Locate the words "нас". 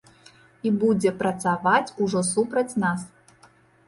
2.85-3.05